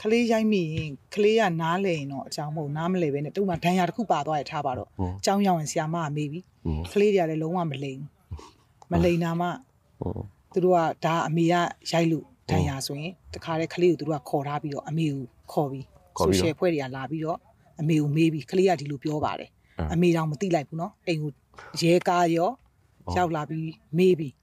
[0.00, 9.48] ကလေးရိုက်မိရင်ကလေးကနားလဲရင်တော့အကြောင်းမဟုတ်နားမလဲပဲနဲ့တူမှဒဏ်ရာတစ်ခုပါသွားရထားပါတော့ ဟုတ် အကြောင်းရောက်ရင်ဆရာမကမေးပြီ ဟုတ် ကလေးတွေကလည်းလုံးဝမလိမ်ဘူးမလိမ်တာမှ
[10.00, 11.54] ဟုတ် သူတို့ကဒါအမေက
[11.92, 17.38] ရိုက်လို့ဒဏ်ရာဆိုရင်တခါတည်းကလေးကိုသူတို့ကခေါ်ထားပြီးတော့အမေကိုခေါ်ပြီး ခေါ်ပြီးတော့ social ဖွဲ့တွေကလာပြီးတော့
[17.80, 21.30] အမေကိုမေးပြီးကလေးကဒီလိုပြောပါတယ် အဲ အမေတောင်မသိလိုက်ဘူးเนาะအိမ်ကို
[21.81, 22.49] ရဲကားရော
[23.15, 24.33] ရောက်လာပြီးမေးပြီး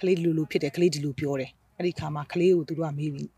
[0.00, 3.28] ကလေးဒီလိုလိုဖြစ်တယ်ကလေးဒီလိုပြောတယ်အဲ့ဒီခါမှာကလေးကိုသူတို့ကမေးပြီး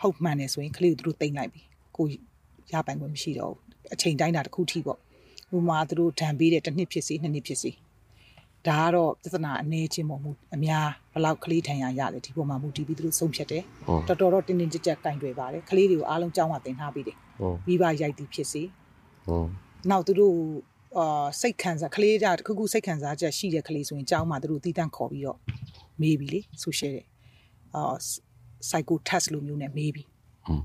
[0.00, 1.62] ဟုတ်မှန်တယ်ဆိုရင်ကလေးကိုသူတို့တိမ့်လိုက်ပြီ
[1.96, 2.06] ကို
[2.72, 3.62] ရပိုင်ခွင့်မရှိတော့ဘူး
[3.94, 4.98] အချိန်တိုင်းတာတစ်ခုထိပေါ့
[5.56, 7.70] ဥပမာသူတို့ဒဏ်ပေးတယ်တစ်နှစ်ဖြစ်စီနှစ်နှစ်ဖြစ်စီ
[8.66, 18.62] ဒါကတော့ပြဿနာအနေချင်းပေါ့မူအများဘယ်လောက်ကလေးထန်ရရလဲဒီပေါ်မှာမူတည်ပြီးသူတို့ဆုံးဖြတ်တယ်ဟုတ်တော်တော်တော့တင်းတင်းကြပ်ကြပ်ကင်တွယ်ပါတယ်ကလေးတွေကိုအားလုံးကြောင်းမှတင်ထားပြီးတယ်ဟုတ်မိဘရိုက်သူဖြစ်စီ
[19.26, 19.48] ဟုတ်
[19.90, 20.36] နောက်သူတို့
[20.98, 25.38] အာစိတ်ခံစားကလေးကြတစ်ခုခုစိတ်ခံစားချက်ရှိတဲ့ကလေးဆိုရင်ကြောင်းမှသူတို့တီးတန့်ခေါ်ပြီးတော့
[26.00, 27.06] မေးပြီလေဆိုရှယ်တဲ့
[27.74, 27.94] အာ
[28.68, 30.04] psycho test လိုမျိုးနဲ့မေးပြီ
[30.46, 30.62] ဟုတ်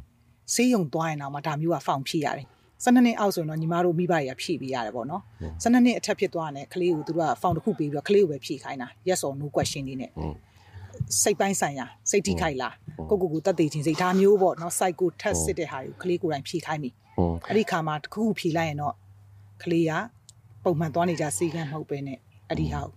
[0.54, 2.48] ဆေးရုံသွားရင်တော့မှဒါမျိုးကဖောင်ဖြည့်ရတယ်
[2.84, 5.22] 12နှစ်အောက်ဆိုရင်တော့ညီမတို့မိဘတွေကဖြည့်ပေးရတယ်ပေါ့နော်
[5.64, 10.36] 12နှစ်အထက်ဖြစ်သွားတယ်ကလေးကိုသူတို့ကဖောင်တစ်ခုပေးပြီးတော့ကလေးကိုပဲဖြည့်ခိုင်းတာ yes or no question လေးနဲ့ဟုတ်
[11.22, 12.76] စိတ်ပိုင်းဆိုင်ရာစိတ်ထိခိုက်လား
[13.10, 18.96] ကိုကိုကိုတက်တည်ခြင်းစိတ်ဒါမျိုးပေါ့နော် psycho test စစ်တဲ့ဟာကိုကလေးကိုယ်တိုင်ဖြည့်ခိုင်းပြီဟုတ်အဲ့ဒီခါမှာတစ်ခုခုဖြေလိုက်ရင်တော့
[19.64, 19.94] ကလေးက
[20.64, 22.18] ပုံမှန်သွားနေကြစီကံမဟုတ်ပဲနဲ့
[22.50, 22.94] အဲ့ဒီဟာကို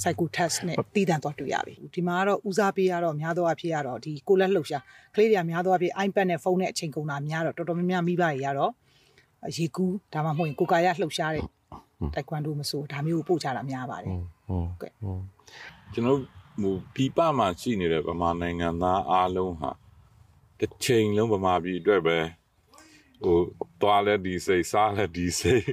[0.00, 4.82] psycho test နဲ့တည်တံ့သွားတွေ့ရပြီဒီမှာကတော့ဦးစားပေးရတော့များသောအားဖြင့်ရတော့ဒီကိုလက်လှုပ်ရှား
[5.14, 8.72] ကလေးတွေကများသောအားဖြင့် iPad နဲ့ဖုန်းနဲ့အချိန်ကုန်တာများတော့တော်တော်များများမိဘတွေကတော့
[9.56, 11.44] ရေကူးဒါမှမဟုတ်ရင်ကိုယ်ကာယလှုပ်ရှားတဲ့
[12.14, 14.14] တိုက်ကွမ်ဒိုမဆိုဒါမျိုးကိုပို့ချတာများပါတယ်
[14.48, 15.22] ဟုတ်ကဲ့ဟုတ်
[15.92, 16.18] ကျွန်တော်
[16.62, 19.70] ဟိုပြပမှာရှိနေတဲ့ဗမာနိုင်ငံသားအားလုံးဟာ
[20.60, 22.18] တစ်ချိန်လုံးဗမာပြည်အတွက်ပဲ
[23.22, 23.36] ဟို
[23.80, 25.64] သွားလဲဒီစိတ်စားလဲဒီစိတ်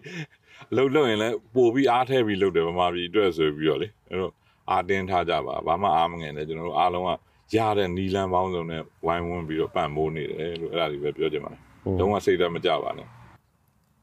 [0.75, 4.33] လှုပ်လို့ရင်လည်းပို့ပြီးအားထဲပြီးလှုပ်တယ်ဗမာပြည်အတွက်ဆိုပြီးတော့လေအဲ့တော့
[4.71, 7.09] အာတင်းထားကြပါဘာမှအားမငယ်နဲ့ကျွန်တော်တို့အားလုံးက
[7.55, 11.59] ရတဲ့နီလန်းပေါင်းစုံနဲ့ဝိုင်းဝန်းပြီးတော့ပံ့ပိုးနေတယ်လို့အဲ့ဒါကြီးပဲပြောချင်ပါတယ်။
[11.99, 13.07] လုံးဝစိတ်ဓာတ်မကြပါနဲ့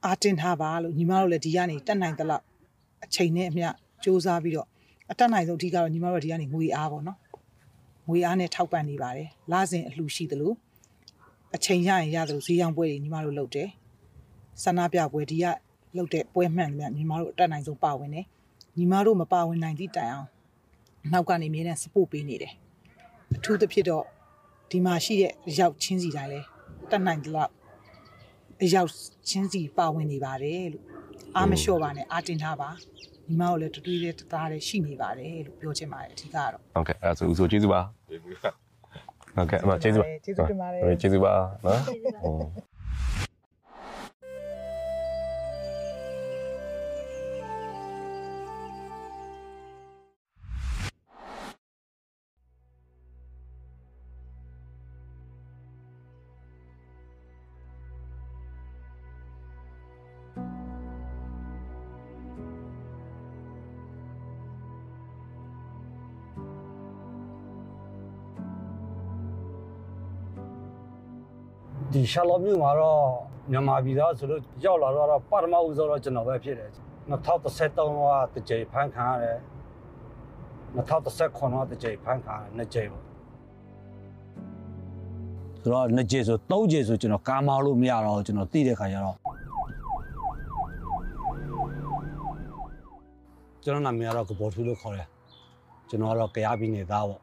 [0.07, 2.45] အာတင်ထားပါလို့ညီမတို့လည်းဒီကနေတက်နိုင်သလောက်
[3.05, 3.69] အချိန်နဲ့အမျှ
[4.05, 4.69] စူးစမ်းပြီးတော့
[5.11, 7.19] အတက်နိုင်ဆုံးအဓိကတော့ညီမတို့ကဒီကနေငွေအားပေါ့နော်
[8.09, 10.53] ငွေအားနဲ့ထောက်ပံ့နေပါတယ်လစဉ်အလှူရှိသလို
[11.57, 13.69] အချိန်ရရင်ရသလိုဈေးရောင်းပွဲတွေညီမတို့လုပ်တယ်
[14.63, 15.45] ဆန္ဒပြပွဲဒီက
[15.97, 18.27] လုပ်တဲ့ပွဲမှန်တယ်ညီမတို့အတက်နိုင်ဆုံးပါဝင်တယ်
[18.77, 20.29] ညီမတို့မပါဝင်နိုင်သည့်တိုင်အောင်
[21.13, 22.53] နောက်ကနေအမြဲတမ်း support ပေးနေတယ်
[23.35, 24.05] အထူးသဖြင့်တော့
[24.71, 26.41] ဒီမှာရှိတဲ့ရောက်ချင်းစီတိုင်းလဲ
[26.91, 27.53] တက်နိုင်သလောက်
[28.63, 28.91] အရောက်
[29.29, 30.85] ချင်းစီပါဝင်နေပါတယ်လို့
[31.37, 32.71] အားမလျှော့ပါနဲ့အားတင်ထားပါ
[33.29, 41.33] ညီမတို့လည်းတူတူလေးတသားလေးရှိနေပါတယ်လို့ပြောချင်ပါတယ်အဓိကတော့ဟုတ်ကဲ့အဲ့ဒါဆိုဦးဆိုကျေးဇူးပါ။ဒီကဟုတ်ကဲ့အမကျေးဇူးပါကျေးဇူးတင်ပါတယ်ဟုတ်ကျေးဇူးပါ
[41.67, 41.81] နော်
[71.93, 73.03] ဒီရှာလော့မြို့မှာတော့
[73.51, 76.71] မြန်မာပြည်သားဆိုလို့ရောက်လာတော့ပထမဦးဆုံးတော့ကျွန်တော်ပဲဖြစ်တယ်
[77.11, 79.39] 2013တော့တစ်ကြိမ်ဖန်ခံရတယ်
[80.77, 83.05] 2019တော့တစ်ကြိမ်ဖန်ခံရတယ်နှစ်ကြိမ်ပေါ့
[85.63, 89.17] ဆိုတော့နှစ်ကြိမ်ဆိုသုံးကြိမ်ဆိုကျွန်တော်ကားမောင်းလို့မရတော့ကျွန်တော်သိတဲ့ခါကျတော့
[93.63, 95.09] ကျွန်တော်နာမည်ကတော့ကဘော်ထူလို့ခေါ်တယ်
[95.89, 97.23] ကျွန်တော်ကတော့ကြားပြီးနေသားပေါ့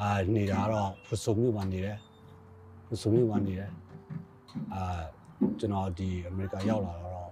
[0.00, 1.98] အာနေတာကတော့ဖူဆုံမြို့မှာနေတယ်
[3.00, 3.70] ဆိုမျိုးမှနေတယ်
[4.74, 5.02] အာ
[5.58, 7.28] ကျွန်တော်ဒီအမေရိကန်ရောက်လာတော့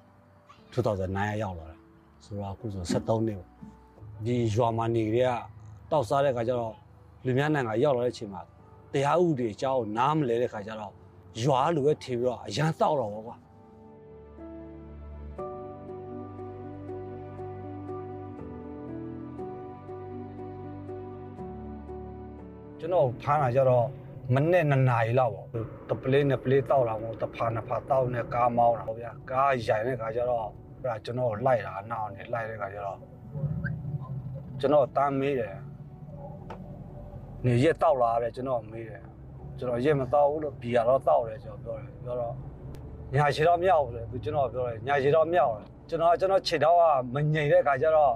[0.73, 1.79] 2009ရောက်လာတယ်
[2.25, 3.49] ဆိုတော့အခုဆို73နှစ်ပေါ့
[4.27, 5.37] ဒီရွာမှာနေကြတဲ့
[5.91, 6.75] တောက်စားတဲ့ခါကျတော့
[7.25, 8.43] လူများနိုင်ငံရောက်လာတဲ့အချိန်မှာ
[8.93, 10.93] တရားဥပဒေအကြောင်းနားမလဲတဲ့ခါကျတော့
[11.43, 13.37] ရွာလူပဲထင်ပြီးတော့အရန်တောက်တော့ဗောကွာ
[22.79, 23.87] ကျွန်တော်ဖမ်းလာကြတော့
[24.33, 25.49] မနဲ့နှစ်နာရီလောက်ပေါ့
[25.91, 30.47] တပလေးနဲ့ပလေးတောက်လာမို့တဖာနှစ်ဖာတောက်နဲ့ကားမောင်းတာပေါ့ဗျာကားရိုင်တဲ့ခါကျတော့
[30.83, 32.99] အဲ့ဒါကျွန်တော်ကိုလိုက်တာနောက်နေလိုက်တဲ့ခါကျတော့
[34.61, 35.57] ကျွန်တော်တမ်းမေးတယ်
[37.45, 39.03] နေရက်တောက်လာတယ်ကျွန်တော်မေးတယ်
[39.59, 42.35] ကျွန်တော်ရက်မတောက်ဘူးလို့ဘီယာတော့တောက်တယ်ကျွန်တော်ပြောတယ်ပြောတော့
[43.15, 46.83] ညာရှိတော့မြောက်တယ်သူကျွန်တော်ပြောတယ်ညာရှိတော့မြောက်တယ်ကျွန်တော်ကျွန်တော်ခြေတော့က
[47.15, 48.15] မငြိမ်တဲ့ခါကျတော့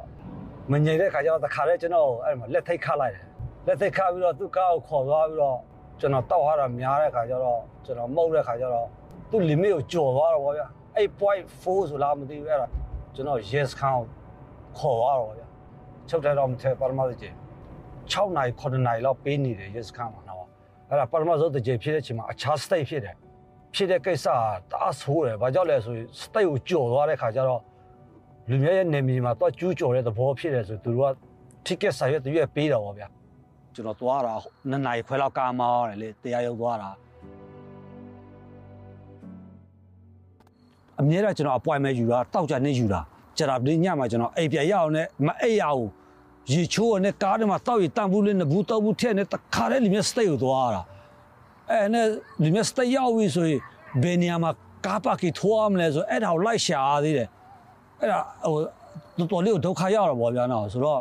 [0.72, 3.24] မငြိမ်တဲ့ခါကျတော့တခါတည်းကျွန်တော်အဲ့မှာလက်ထိတ်ခတ်လိုက်တယ်
[3.66, 5.58] လက်ထိတ်ခတ်ပြီးတော့သူ့ကားကိုခေါ်သွားပြီးတော့
[6.00, 8.86] ကျွန်တော်တောက်ရတာများတဲ့ခါကျတော့ကျွန်တော်မှုတ်တဲ့ခါကျတော့
[9.30, 12.66] သူ့ limit ကိုကျော်သွားတော့ဗောဗျာအဲ့ point 4ဆိုလားမသိဘူးအဲ့ဒါ
[13.14, 14.06] ကျွန်တော် yes count
[14.78, 15.46] ခေါ်သွားတော့ဗျာ
[16.08, 17.34] ချုပ်တယ်တော့မထဲပရမတ်ကြီး
[18.12, 20.44] 6နိုင်9နိုင်လောက်ပေးနေတယ် yes count မှာတော့
[20.88, 23.14] အဲ့ဒါပရမတ်ဆိုတဲ့ကြဖြစ်တဲ့အချိန်မှာအခြား state ဖြစ်တယ်
[23.74, 27.62] ဖြစ်တဲ့ကိစ္စကတအားဆိုးတယ်ဘာကြောင့်လဲဆိုရင် state ကိုကျော်သွားတဲ့ခါကျတော့
[28.48, 31.14] လူမျိုးရဲ့နေမြေမှာတော့ကျူးကျော်တဲ့သဘောဖြစ်တယ်ဆိုသူတို့က
[31.66, 33.08] ticket စာရွက်တရွက်ပေးတာဗောဗျာ
[33.74, 34.34] ကျွန်တော်သွားတာ
[34.70, 36.90] နှစ်နာရီခွဲလောက်ကားမောင်းရတယ်လေတရားရုံသွားတာ
[41.00, 43.00] အမြဲတမ်းကျွန်တော် appointment ယူတာတောက်ကြနေယူတာ
[43.38, 45.90] ကြတာဒီညမှာကျွန်တော်အိပ်ပြရအောင်နဲ့မအိပ်ရဘူး
[46.52, 50.82] ရေချိုးနဲ့ကားထဲမှာတောက်ရတန်ဘူးလေးနှစ်ဘူးတောက်ဘူးထည့်နဲ့တခါတည်းလူမျိုး stay ကိုသွားတာ
[51.70, 52.06] အဲနဲ့
[52.42, 53.60] လူမျိုး stay ရောက်ပြီဆိုရင်
[54.02, 54.50] ဘယ်နေရာမှာ
[54.86, 57.28] ကားပါကီထိုးရမလဲဆိုအဲ့ဒါကိုလိုက်ရှာသေးတယ်
[58.00, 58.58] အဲ့ဒါဟို
[59.18, 61.00] တော်တော်လေးကိုဒုက္ခရောက်တော့ဗောဗျာနော်ဆိုတော့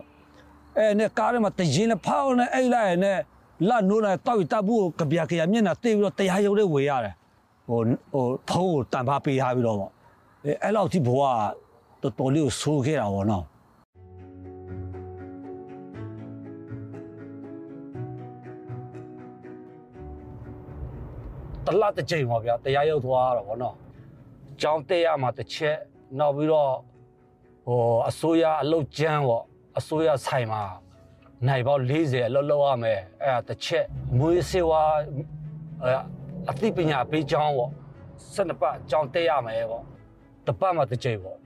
[0.77, 3.19] အဲနဲ့ကားထဲမှာတရင်နဲ့ဖောက်နဲ့အိတ်လိုက်ရနဲ့
[3.67, 7.13] လက်နိုးလိုက်တောက်ရတပ်ဘူးကိုကြပြကြရမျက်နှာတေးပြီးတော့တရားရုံးလေးဝေရတယ်
[7.67, 7.79] ဟို
[8.11, 9.91] ဟိုဖုံးကိုတန်ဖားပေးထားပြီးတော့ပေါ့
[10.45, 13.45] အဲအဲ့လောက်ထိဘဝကတော်တော်လေးကိုဆိုးခဲ့တာပေါ့နော်
[21.65, 23.75] တလတ်တစ်ချိန်ပါဗျာတရားရုံးသွားတော့ဗောနော်
[24.61, 25.77] ကြောင်းတက်ရမှာတစ်ချက်
[26.19, 26.73] နောက်ပြီးတော့
[27.65, 29.43] ဟိုအစိုးရအလုတ်ကျန်းပေါ့
[29.77, 30.63] အစိုးရဆိုင်မှာ
[31.47, 33.85] နိုင်ပေါင်း40အလုပ်လုပ်ရမယ်အဲ့ဒါတစ်ချက်
[34.17, 34.83] မွေးစေဝါ
[35.83, 35.99] အဲ့
[36.49, 37.71] အသိပညာပေးကြောင်းပေါ့
[38.35, 39.83] 12ပတ်ကြောင်းတက်ရမယ်ပေါ့
[40.47, 41.37] တပတ်မှတစ်ချိန်ပေါ့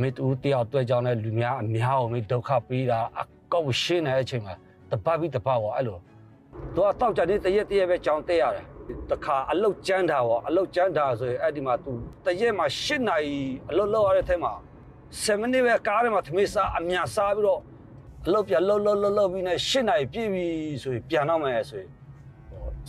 [0.00, 4.54] မေတူတယောက်တွေ့ကြောင်းတဲ့လူများအများကိုမေဒုက္ခပေးတာအကောက်ရှင်းနေတဲ့အချိန်မှာ
[4.90, 5.98] တပတ်ပြီးတပတ်ပေါ့အဲ့လို
[6.74, 8.66] သူကတောက်ကြတဲ့တရက်တရက်ပဲကြောင်းတက်ရတယ်
[9.10, 11.90] တခါအလုတ်ကျန်းတာပေါ့အလုတ်ကျန်းတာဆိုရင်အဲ့ဒီမှာ तू
[12.26, 13.38] တရက်မှာ8နာရီ
[13.70, 14.52] အလုတ်လုပ်ရတဲ့ထဲမှာ
[15.22, 17.60] 7မိနစ်ပဲကားထဲမှာသမီးစားအမြစားပြီးတော့
[18.26, 20.46] အလုပ်ပြလှုပ်လှုပ်လှုပ်လှုပ်ပြီးနဲ့၈နိုင်ပြည့်ပြီ
[20.82, 21.90] ဆိုရင်ပြန်တော့မယ်ဆိုရင်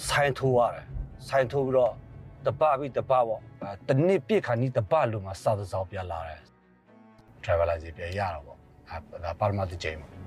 [0.07, 0.85] ဆိုင်ထိုးရတယ်
[1.27, 1.93] ဆိုင်ထိုးပြီးတော့
[2.45, 3.39] တပပြီးတပပေါ့
[3.87, 6.41] တနစ်ပြည့်ခါနီးတပလို့မှစာသစောင်းပြန်လာတယ်
[7.43, 8.57] travel license ပြန်ရတော့ပေါ့
[9.23, 10.19] ဒါပါရမတ်ဂျိမ်းပေါ့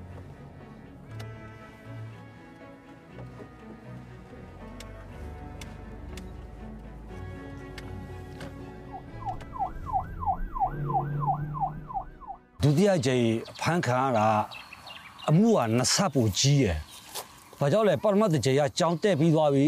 [12.62, 13.26] ဒုတိယကြိမ်
[13.60, 14.28] ဖန်ခံရတာ
[15.32, 16.78] အမှုကနှစ်ဆပူကြီးရယ်။
[17.58, 19.66] ဘာကြောင့်လဲပထမတစ်ကြိမ်ကကြောင်းတက်ပြီးသွားပြီ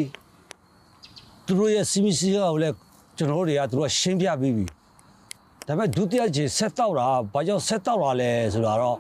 [1.46, 2.74] ။သူတို့ရဲ့စီမီစီကကိုလည်း
[3.16, 4.64] ကျွန်တော်တို့တွေကသူတို့ကရှင်းပြပြီးပြီ။
[5.66, 8.98] ဒါပေမဲ့ဒုတိယကြိမ်ဆက်တော့တာဘာကြောင့်ဆက်တော့တာလဲဆိုတာတော့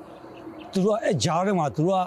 [0.72, 2.02] သူတို့ကအဲဂျားထဲမှာသူတို့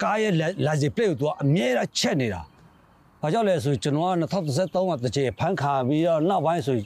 [0.00, 0.34] ကကားရဲ့
[0.66, 2.40] လာစီပလက်ကိုသူကအမြဲတမ်းချက်နေတာ။
[3.22, 6.76] ဘာကြောင့်လဲဆိုကျွန်တော်က2013မှာတစ်ကြိမ်ဖမ်းခံပြီးတော့နောက်ပိုင်းဆို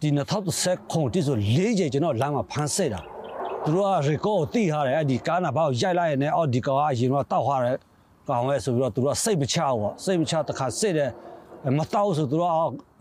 [0.00, 0.08] ဒီ
[0.50, 3.02] 2010ခုတိဆို၄ကြိမ်ကျွန်တော်လမ်းမှာဖမ်းစစ်တာ။
[3.64, 7.76] သူတို့က record ကိုတိထားတယ်အဲ့ဒီကားနာဘောက်ရိုက်လိုက်ရင်လည်းအော်ဒီကောင်ကအရင်ကတောက်ထားတယ်
[8.28, 11.10] ကောင်ရဲ့ဆိုပြီးတော့သူတို့ကစိတ်မချဘူးပေါ့စိတ်မချတခါစစ်တယ်
[11.78, 12.56] မတောက်ဆိုသူတို့က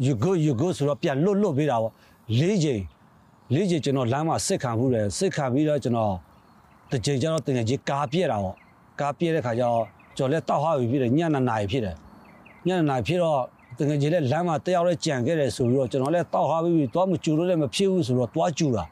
[0.06, 1.94] you go you go ဆိုတော့ပြန်လွတ်လွတ်ပေးတာပေါ့
[2.40, 2.82] ၄ကြိမ်
[3.54, 6.14] ၄ကြိမ်ကျွန်တော်လမ်းမှာစစ်ခံမှုတယ်စစ်ခံပြီးတော့ကျွန်တော်
[6.92, 8.56] တစ်ကြိမ်ကျတော့တင်ငယ်ကြီးကားပြက်တာပေါ့
[9.00, 9.84] ကားပြက်တဲ့ခါကျတော့
[10.18, 11.96] ကျွန်တော်လည်းတောက်ထားပြီးဖြစ်တယ်ညနေနာရီဖြစ်တယ်
[12.68, 13.40] ညနေနာရီဖြစ်တော့
[13.78, 18.84] တကယ်ကြီးလည်းလမ်းမှာတယောက်လည်းကြံခဲ့တယ်ဆိုပြီးတော့ကျွန်တော်လည်းတောက်ထားပြီးသွားမကျူလို့လည်းမဖြစ်ဘူးဆိုတော့သွားကျူတာ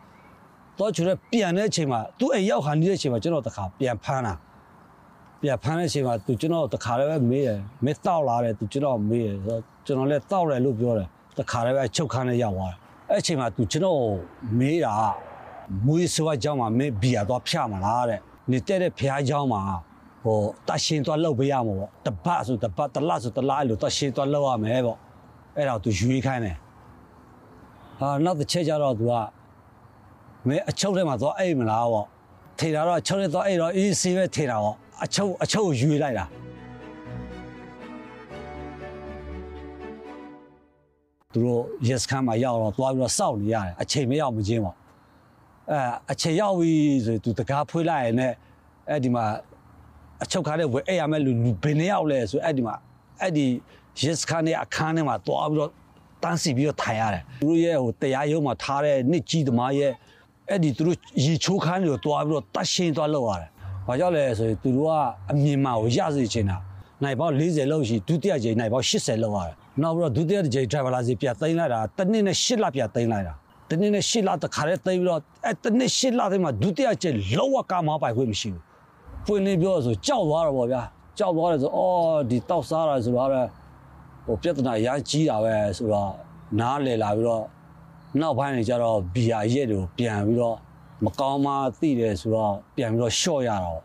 [0.80, 4.34] တော့ကျွန်တော်ပြန်တဲ့အချိန်မှာသူ့အိမ်ရောက်ခါနေတဲ့အချိန်မှာကျွန်တော်တခါပြန်ဖမ်းတာ
[5.42, 11.08] ပြန်ဖမ်းတဲ့အချိန်မှာသူကျွန်တော်တခါလည်းပဲမေးတယ်မင်းတောက်လာတယ်သူကျွန်တော်မေးတယ်ဆိုတော့ကျွန်တော်လည်းတောက်တယ်လို့ပြောတယ်
[11.38, 12.78] တခါလည်းပဲချုပ်ခန်းနဲ့ရောက်သွားတယ်
[13.10, 14.00] အဲ့အချိန်မှာသူကျွန်တော်
[14.60, 14.94] မေးတာ
[15.86, 18.20] မွေးဆွားကြောင်းမှာမင်းဘီယာတော့ဖြမလားတဲ့
[18.52, 19.62] နေတဲ့တဲ့ဖျားကြောင်းမှာ
[20.24, 24.98] ဟိုတရှင်သွားလောက်ပေးရမှာပေါ့တပတ်ဆိုတပတ်တလဆိုတလအဲ့လိုတရှင်သွားလောက်ရမယ်ပေါ့
[25.58, 26.58] အဲ့တော့သူရွေးခိုင်းတယ်
[28.00, 29.14] ဟာနောက်တစ်ချက်ကျတော့သူက
[30.48, 32.08] မင်းအချုပ်ထဲမှာသွားအိမ်မလားပေါ့
[32.60, 36.26] ထေတာတော့အချုပ်ထဲသွားအိမ်တော့အေးဆေးပဲထေတာပေါ့အချုပ်အချုပ်ကိုရွေးလိုက်တာ
[41.34, 44.76] သူတို့ yes ခမ်းမှာရောက်တော့သွားပြီးတော့စောင့်နေရတယ်အချိန်မရောက်မချင်းပေါ့
[45.72, 45.80] အဲ
[46.12, 46.74] အချိန်ရောက်ပြီ
[47.06, 48.36] ဆိုသူတကားဖွေးလိုက်ရင်လည်း
[48.90, 49.26] အဲ့ဒီမှာ
[50.24, 52.76] အချုပ်ကားတဲ့ဝယ်အဲ့ရမဲ့လူလူဘယ်နှစ်ယောက်လဲဆိုအဲ့ဒီမှာ
[53.22, 53.46] အဲ့ဒီ
[54.04, 55.72] yes ခမ်းရဲ့အခန်းထဲမှာသွားပြီးတော့
[56.24, 59.92] တန်းစီပြီးတော့ထိုင်ရတယ်သူတို့ရဲ့ဟိုတရားရုံးမှာထားတဲ့နှစ်ကြီးသမားရဲ့
[60.52, 63.50] အဲ့ဒီသူတို့ရေချိုးခန်းတွေကိုသွားပြီးတော့တတ်ရှင်းသွားလောက်ရတယ်။
[63.88, 64.92] ဘာကြောင့်လဲဆိုရင်သူတို့က
[65.32, 66.58] အမြင်မှကိုရစေချင်တာ
[67.04, 73.34] နိုင်ပေါင်း40လောက်ရှိဒုတိယကြိမ်နိုင်ပေါင်း80လောက်ရတယ်။နောက်ပြီးတော့ဒုတိယကြိမ် driver လာစီပြသိမ်းလိုက်တာတစ်နှစ်နဲ့8လပြသိမ်းလိုက်တာ။
[73.70, 78.64] တစ်နှစ်နဲ့8လတခါတည်းသိမ်းပြီးတော့အဲ့တစ်နှစ်8လသိမ်းမှာဒုတိယကြိမ်လောက်ဝကားမောင်းပိုင်ခွင့်မရှိဘူး။
[79.26, 80.82] ဖွင့်နေပြောဆိုကြောက်သွားတော့ဗောဗျာ။
[81.18, 83.30] ကြောက်သွားတယ်ဆိုအော်ဒီတောက်စားတာဆိုတော့
[84.26, 86.12] ဟိုပြဿနာရမ်းကြီးတာပဲဆိုတော့
[86.60, 87.44] နားလေလာပြီးတော့
[88.20, 90.58] နောက်ပိုင်းနေကြတော့ဘီယာရက်တွေကိုပြန်ပြီးတော့
[91.06, 93.82] မကောင်းမှသိတယ်ဆိုတော့ပြန်ပြီးတော့ရှော့ရတာပေါ့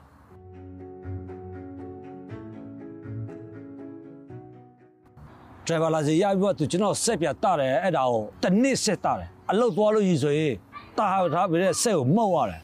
[5.67, 10.55] ဒရိုင်ဘာလာစီရပြီးတော့သူကျွန်တော်ဆက်ပြတတယ်အဲ့ဒါကိုတစ်နှစ်ဆက်တတယ်အလုတ်သွားလို့ရည်ဆိုရင်
[10.99, 12.61] တာထားပြီးတဲ့ဆက်ကိုမှုတ်ရတယ်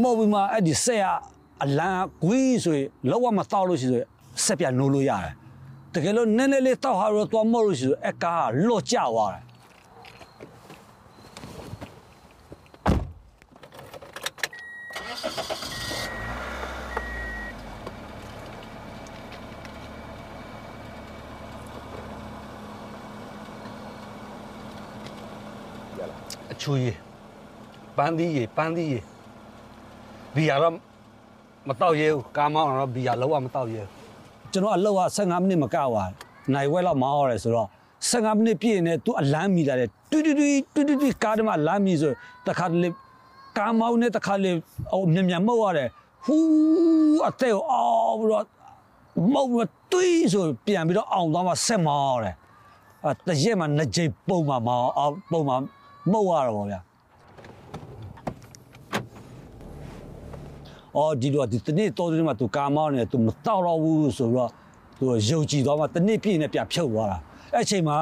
[0.00, 1.06] မှုတ်ပြီးမှအဲ့ဒီဆက်က
[1.62, 1.90] အလံ
[2.24, 4.08] ကွီးဆိုရင်လောက်ဝမတောက်လို့ရှိဆိုရင်
[4.44, 5.32] ဆက်ပြနိုးလို့ရတယ်
[5.94, 9.42] တကယ်လို့နည်းနည်းလေးတောက်ဟာတော့သွားမှုတ်လို့ရှိဆိုအကားကလော့ကျသွားတယ်
[15.22, 26.96] အချူကြီး
[27.96, 29.04] ပန်းသီးကြီးပန်းသီးကြီး
[30.34, 30.74] ဘီယာတော့
[31.68, 36.04] မတော့ရဲဘူးကားမောင်းတော့ဘီယာလုံးဝမတော့ရဲဘူးကျွန်တော်အလောက်က15မိနစ်မကပါ
[36.52, 37.68] နိုင်ဝဲလောက်မောင်းရတယ်ဆိုတော့
[38.10, 42.12] 15မိနစ်ပြည့်နေသူအလန်းမီလာတယ်တွီတွီတွီတွီတွီကားထဲမှာလမ်းမီဆို
[42.46, 42.88] တခါတလေ
[43.56, 44.52] ကားမောင်းနေတခါလေ
[44.92, 45.88] ဟိုမြန်မြန်မောက်ရတယ်
[46.24, 48.46] ဟူးအတဲ့အော်ပြီးတော့
[49.32, 52.36] မောက်ပြီးတွီဆိုပြန်ပြီးတော့အောင်သွားမှဆက်မောင်းရတယ်
[53.06, 55.56] အတရက်မှာနှစ်ကြိမ်ပုံမှာမောင်းအောင်ပုံမှာ
[56.10, 56.80] မှုတ်ရတော့ဗောဗျာ
[60.96, 64.50] အော်ဒီတော့ဒီတနေ့တော်တယ်မှာသူကာမောင်းနေသူမတောက်တော့ဘူးဆိုတော့
[64.98, 67.18] သူရုပ်ကြည့်တော့မှတနေ့ပြည့်နေပြဖြုတ်သွားတာ
[67.54, 67.96] အဲ့ချိန်မှာ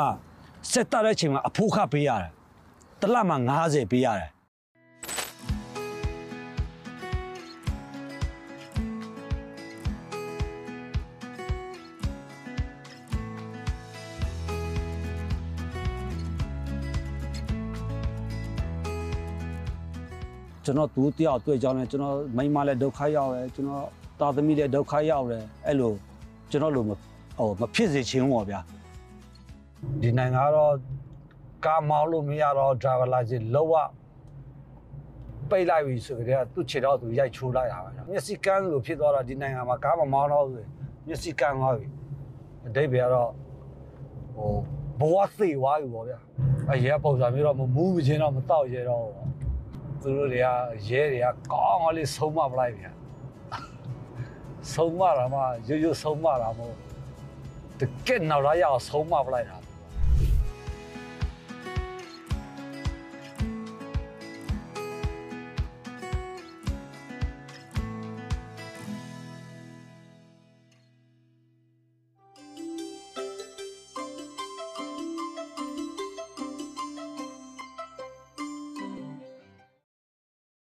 [0.71, 2.33] စက်တက်တဲ့ချိန်မှာအဖိုးခပေးရတယ်
[3.01, 4.31] တလမှာ90ပေးရတယ်
[20.65, 23.85] ကျွန်တော်သူတယောက်တွေ့ကြောင်းလဲကျွန်တော်မိန်းမလည်းဒုက္ခရောက်တယ်ကျွန်တော်
[24.21, 25.93] သားသမီးလည်းဒုက္ခရောက်တယ်အဲ့လို
[26.51, 26.91] ကျွန်တော်လိုမ
[27.39, 28.61] ဟိုမဖြစ်စေချင်ဘူးပေါ့ဗျာ
[30.03, 30.73] ဒီနိုင်ငံကတော့
[31.65, 33.75] ကားမောင်းလို့မရတော့ driver license လောက်ဝ
[35.51, 40.67] ပိတ်လိုက်ပြီဆိုကြတဲ့သူ့ခြေတော့သူရိုက်ချိုးလိုက်တာပဲမျက်စိကန်းလိုဖြစ်သွားတာဒီနိုင်ငံမှာကားမမောင်းတော့ဘူး
[41.07, 41.87] မျက်စိကန်းသွားပြီ
[42.67, 43.31] အတိတ်ပဲကတော့
[44.37, 44.53] ဟို
[45.01, 46.19] ဘဝသိသွားပြီပေါ့ဗျာ
[46.71, 49.40] အရေးပုံစံမျိုးတော့မမူးမချင်းတော့မတော့ရဲတော့ဘူး
[50.03, 50.49] သူတို့တွေက
[50.89, 52.91] ရဲတွေကကောင်းအောင်လေးဆုံးမပလိုက်ဗျာ
[54.75, 56.77] ဆုံးမတာမှရွရွဆုံးမတာမဟုတ်
[57.79, 59.60] တကယ်နောက်လာရအောင်ဆုံးမပလိုက်တာ